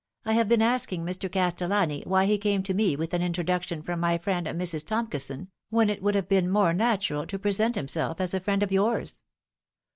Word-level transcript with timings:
"I 0.25 0.33
have 0.33 0.49
been 0.49 0.63
asking 0.63 1.05
Mr. 1.05 1.31
Castellani 1.31 2.01
why 2.07 2.25
he 2.25 2.39
came 2.39 2.63
to 2.63 2.73
me 2.73 2.95
with 2.95 3.13
an 3.13 3.21
introduction 3.21 3.83
from 3.83 3.99
my 3.99 4.17
friend 4.17 4.47
Mrs. 4.47 4.83
Tomkison, 4.83 5.49
when 5.69 5.91
it 5.91 6.01
would 6.01 6.15
have 6.15 6.27
been 6.27 6.49
more 6.49 6.73
natural 6.73 7.27
to 7.27 7.37
present 7.37 7.75
himself 7.75 8.19
as 8.19 8.33
a 8.33 8.39
friend 8.39 8.63
of 8.63 8.71
yours." 8.71 9.23